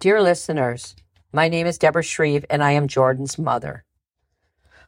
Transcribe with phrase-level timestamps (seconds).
[0.00, 0.94] Dear listeners,
[1.32, 3.84] my name is Deborah Shreeve and I am Jordan's mother.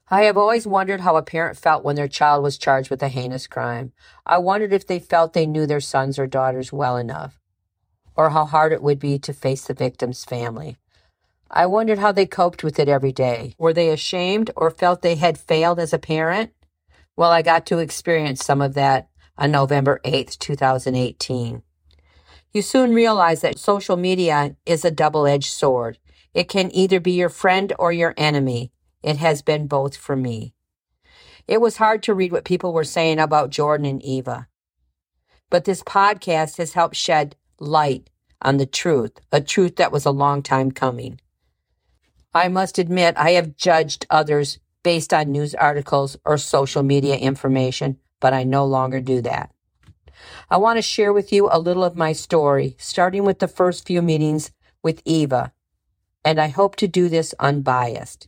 [0.08, 3.09] I have always wondered how a parent felt when their child was charged with a
[3.09, 3.91] heinous crime.
[4.25, 7.41] I wondered if they felt they knew their sons or daughters well enough,
[8.15, 10.77] or how hard it would be to face the victim's family.
[11.51, 13.56] I wondered how they coped with it every day.
[13.58, 16.52] Were they ashamed or felt they had failed as a parent?
[17.16, 21.65] Well, I got to experience some of that on November 8th, 2018.
[22.52, 25.98] You soon realize that social media is a double edged sword.
[26.34, 28.73] It can either be your friend or your enemy.
[29.02, 30.55] It has been both for me.
[31.47, 34.48] It was hard to read what people were saying about Jordan and Eva.
[35.48, 38.11] But this podcast has helped shed light
[38.42, 41.20] on the truth, a truth that was a long time coming.
[42.34, 47.98] I must admit, I have judged others based on news articles or social media information,
[48.19, 49.53] but I no longer do that.
[50.51, 53.87] I want to share with you a little of my story, starting with the first
[53.87, 54.51] few meetings
[54.83, 55.52] with Eva,
[56.24, 58.27] and I hope to do this unbiased.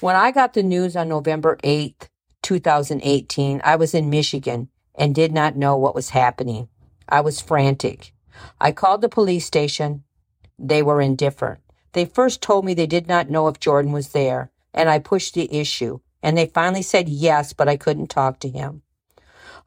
[0.00, 2.08] When I got the news on November 8th,
[2.42, 6.68] 2018, I was in Michigan and did not know what was happening.
[7.08, 8.12] I was frantic.
[8.60, 10.04] I called the police station.
[10.58, 11.60] They were indifferent.
[11.92, 15.34] They first told me they did not know if Jordan was there, and I pushed
[15.34, 18.82] the issue, and they finally said yes, but I couldn't talk to him.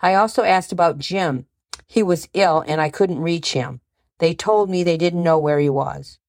[0.01, 1.45] I also asked about Jim.
[1.87, 3.81] He was ill and I couldn't reach him.
[4.19, 6.19] They told me they didn't know where he was.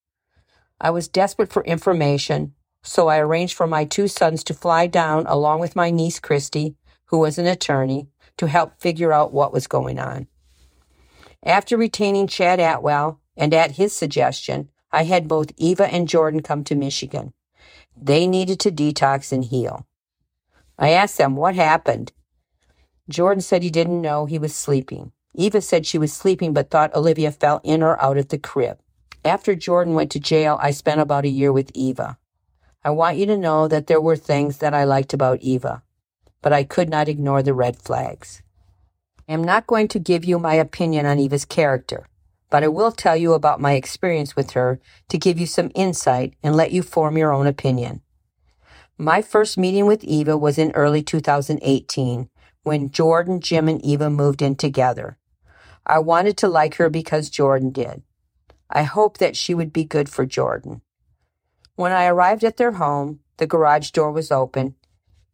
[0.79, 5.25] I was desperate for information, so I arranged for my two sons to fly down
[5.27, 9.67] along with my niece Christy, who was an attorney, to help figure out what was
[9.67, 10.27] going on.
[11.43, 16.63] After retaining Chad Atwell, and at his suggestion, I had both Eva and Jordan come
[16.65, 17.33] to Michigan.
[17.95, 19.87] They needed to detox and heal.
[20.77, 22.11] I asked them what happened,
[23.11, 25.11] Jordan said he didn't know he was sleeping.
[25.33, 28.79] Eva said she was sleeping but thought Olivia fell in or out of the crib.
[29.23, 32.17] After Jordan went to jail, I spent about a year with Eva.
[32.83, 35.83] I want you to know that there were things that I liked about Eva,
[36.41, 38.41] but I could not ignore the red flags.
[39.29, 42.07] I am not going to give you my opinion on Eva's character,
[42.49, 46.33] but I will tell you about my experience with her to give you some insight
[46.41, 48.01] and let you form your own opinion.
[48.97, 52.29] My first meeting with Eva was in early 2018
[52.63, 55.17] when Jordan, Jim, and Eva moved in together.
[55.85, 58.03] I wanted to like her because Jordan did.
[58.69, 60.81] I hoped that she would be good for Jordan.
[61.75, 64.75] When I arrived at their home, the garage door was open,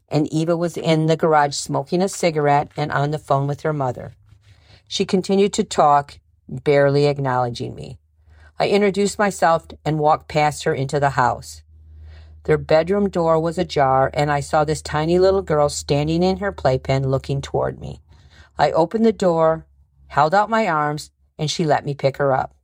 [0.09, 3.73] and Eva was in the garage smoking a cigarette and on the phone with her
[3.73, 4.15] mother.
[4.87, 7.99] She continued to talk, barely acknowledging me.
[8.57, 11.61] I introduced myself and walked past her into the house.
[12.47, 16.53] Their bedroom door was ajar, and I saw this tiny little girl standing in her
[16.53, 18.01] playpen looking toward me.
[18.57, 19.67] I opened the door,
[20.07, 22.55] held out my arms, and she let me pick her up.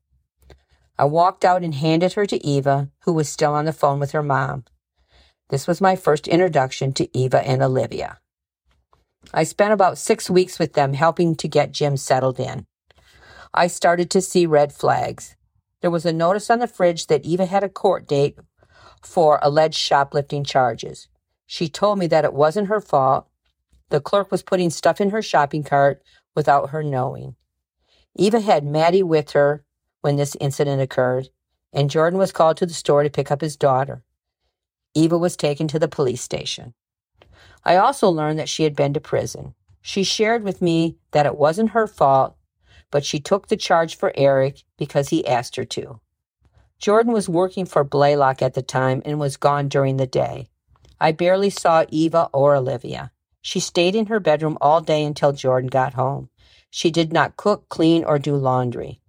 [0.97, 4.11] I walked out and handed her to Eva, who was still on the phone with
[4.11, 4.63] her mom.
[5.49, 8.19] This was my first introduction to Eva and Olivia.
[9.33, 12.67] I spent about six weeks with them helping to get Jim settled in.
[13.53, 15.35] I started to see red flags.
[15.81, 18.37] There was a notice on the fridge that Eva had a court date
[19.05, 21.07] for alleged shoplifting charges.
[21.45, 23.27] She told me that it wasn't her fault.
[23.89, 26.01] The clerk was putting stuff in her shopping cart
[26.35, 27.35] without her knowing.
[28.15, 29.63] Eva had Maddie with her
[30.01, 31.29] when this incident occurred,
[31.71, 34.03] and Jordan was called to the store to pick up his daughter.
[34.93, 36.73] Eva was taken to the police station.
[37.63, 39.55] I also learned that she had been to prison.
[39.81, 42.35] She shared with me that it wasn't her fault,
[42.91, 45.99] but she took the charge for Eric because he asked her to.
[46.79, 50.49] Jordan was working for Blaylock at the time and was gone during the day.
[50.99, 53.11] I barely saw Eva or Olivia.
[53.41, 56.29] She stayed in her bedroom all day until Jordan got home.
[56.69, 59.01] She did not cook, clean, or do laundry.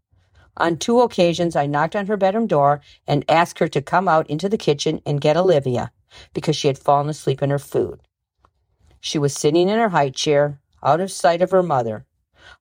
[0.57, 4.29] On two occasions, I knocked on her bedroom door and asked her to come out
[4.29, 5.91] into the kitchen and get Olivia
[6.33, 8.01] because she had fallen asleep in her food.
[9.01, 12.07] She was sitting in her high chair, out of sight of her mother.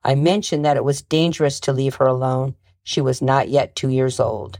[0.03, 2.56] I mentioned that it was dangerous to leave her alone.
[2.84, 4.59] She was not yet two years old.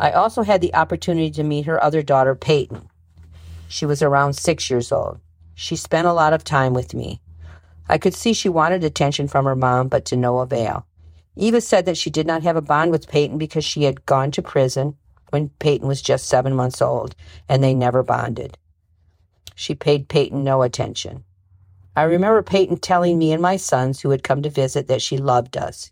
[0.00, 2.88] I also had the opportunity to meet her other daughter, Peyton.
[3.66, 5.18] She was around six years old.
[5.54, 7.20] She spent a lot of time with me.
[7.88, 10.86] I could see she wanted attention from her mom, but to no avail.
[11.34, 14.30] Eva said that she did not have a bond with Peyton because she had gone
[14.32, 14.96] to prison
[15.30, 17.16] when Peyton was just seven months old,
[17.48, 18.56] and they never bonded.
[19.54, 21.24] She paid Peyton no attention.
[21.96, 25.18] I remember Peyton telling me and my sons who had come to visit that she
[25.18, 25.90] loved us.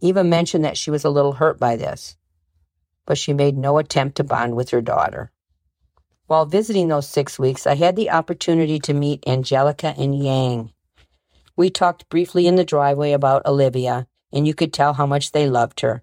[0.00, 2.16] Eva mentioned that she was a little hurt by this
[3.08, 5.32] but she made no attempt to bond with her daughter.
[6.26, 10.72] While visiting those six weeks, I had the opportunity to meet Angelica and Yang.
[11.56, 15.48] We talked briefly in the driveway about Olivia, and you could tell how much they
[15.48, 16.02] loved her.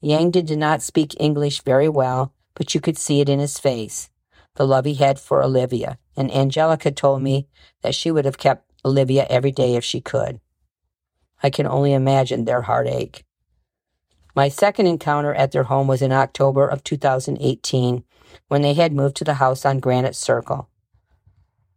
[0.00, 4.10] Yang did not speak English very well, but you could see it in his face,
[4.56, 7.46] the love he had for Olivia, and Angelica told me
[7.82, 10.40] that she would have kept Olivia every day if she could.
[11.44, 13.24] I can only imagine their heartache.
[14.34, 18.04] My second encounter at their home was in October of 2018
[18.48, 20.68] when they had moved to the house on Granite Circle.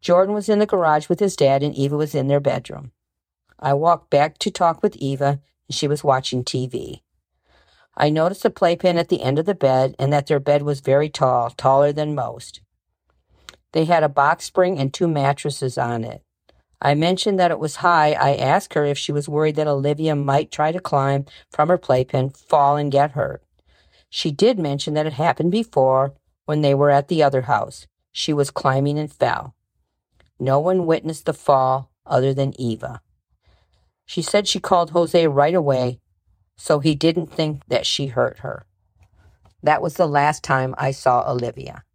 [0.01, 2.91] Jordan was in the garage with his dad and Eva was in their bedroom.
[3.59, 7.01] I walked back to talk with Eva and she was watching TV.
[7.95, 10.81] I noticed a playpen at the end of the bed and that their bed was
[10.81, 12.61] very tall, taller than most.
[13.71, 16.22] They had a box spring and two mattresses on it.
[16.83, 18.11] I mentioned that it was high.
[18.11, 21.77] I asked her if she was worried that Olivia might try to climb from her
[21.77, 23.41] playpen, fall, and get hurt.
[24.09, 26.13] She did mention that it happened before
[26.45, 27.87] when they were at the other house.
[28.11, 29.55] She was climbing and fell.
[30.39, 33.01] No one witnessed the fall other than Eva.
[34.05, 36.01] She said she called Jose right away,
[36.57, 38.65] so he didn't think that she hurt her.
[39.63, 41.85] That was the last time I saw Olivia.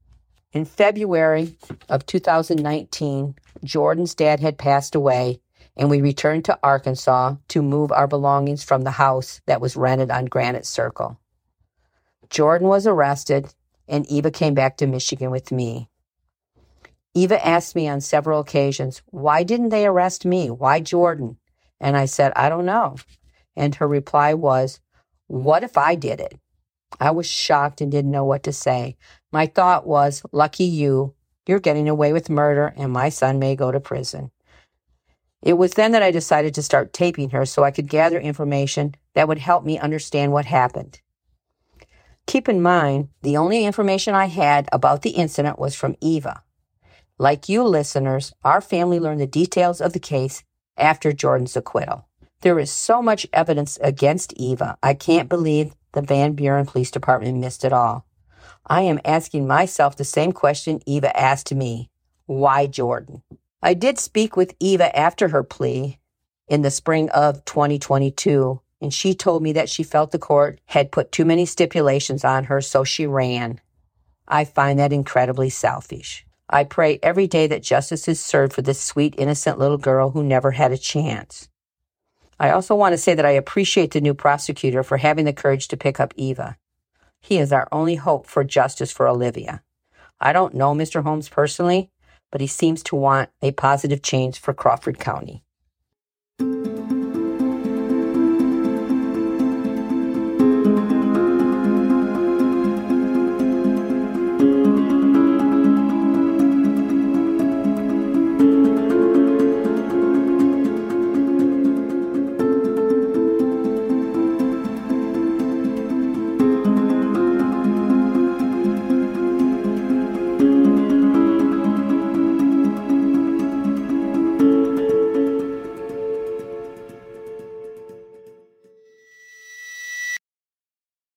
[0.53, 1.59] In February
[1.91, 3.35] of 2019,
[3.65, 5.41] Jordan's dad had passed away,
[5.77, 10.11] and we returned to Arkansas to move our belongings from the house that was rented
[10.11, 11.21] on Granite Circle.
[12.31, 13.53] Jordan was arrested,
[13.87, 15.91] and Eva came back to Michigan with me.
[17.13, 20.49] Eva asked me on several occasions, Why didn't they arrest me?
[20.51, 21.37] Why Jordan?
[21.79, 22.97] And I said, I don't know.
[23.55, 24.81] And her reply was,
[25.27, 26.39] What if I did it?
[27.01, 28.97] I was shocked and didn't know what to say.
[29.33, 31.15] My thought was, Lucky you,
[31.47, 34.31] you're getting away with murder, and my son may go to prison.
[35.43, 38.95] It was then that I decided to start taping her so I could gather information
[39.15, 41.01] that would help me understand what happened.
[42.27, 46.43] Keep in mind, the only information I had about the incident was from Eva.
[47.19, 50.45] Like you listeners, our family learned the details of the case
[50.77, 52.07] after Jordan's acquittal.
[52.43, 54.77] There is so much evidence against Eva.
[54.83, 58.07] I can't believe the Van Buren Police Department missed it all.
[58.67, 61.91] I am asking myself the same question Eva asked me
[62.27, 63.23] why Jordan?
[63.63, 65.99] I did speak with Eva after her plea
[66.47, 70.93] in the spring of 2022, and she told me that she felt the court had
[70.93, 73.61] put too many stipulations on her, so she ran.
[74.29, 76.27] I find that incredibly selfish.
[76.51, 80.23] I pray every day that justice is served for this sweet, innocent little girl who
[80.23, 81.49] never had a chance.
[82.41, 85.69] I also want to say that I appreciate the new prosecutor for having the courage
[85.69, 86.57] to pick up Eva.
[87.21, 89.63] He is our only hope for justice for Olivia.
[90.21, 91.03] I don't know Mr.
[91.03, 91.91] Holmes personally,
[92.31, 95.43] but he seems to want a positive change for Crawford County.